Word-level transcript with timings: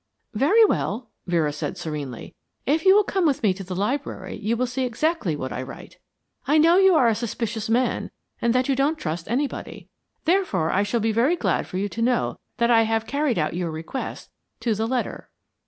"Very 0.33 0.65
well," 0.65 1.11
Vera 1.27 1.53
said 1.53 1.77
serenely. 1.77 2.33
"If 2.65 2.85
you 2.85 2.95
will 2.95 3.03
come 3.03 3.23
with 3.27 3.43
me 3.43 3.53
to 3.53 3.63
the 3.63 3.75
library 3.75 4.35
you 4.35 4.57
will 4.57 4.65
see 4.65 4.83
exactly 4.83 5.35
what 5.35 5.53
I 5.53 5.61
write. 5.61 5.99
I 6.47 6.57
know 6.57 6.77
you 6.77 6.95
are 6.95 7.07
a 7.07 7.13
suspicious 7.13 7.69
man 7.69 8.09
and 8.41 8.51
that 8.55 8.67
you 8.67 8.75
don't 8.75 8.97
trust 8.97 9.29
anybody, 9.29 9.89
therefore 10.25 10.71
I 10.71 10.81
shall 10.81 11.01
be 11.01 11.11
very 11.11 11.35
glad 11.35 11.67
for 11.67 11.77
you 11.77 11.87
to 11.89 12.01
know 12.01 12.39
that 12.57 12.71
I 12.71 12.81
have 12.81 13.05
carried 13.05 13.37
out 13.37 13.53
your 13.53 13.69
request 13.69 14.31
to 14.61 14.73
the 14.73 14.87
letter." 14.87 15.29